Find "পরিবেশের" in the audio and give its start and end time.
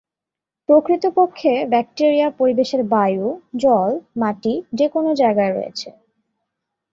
2.39-2.81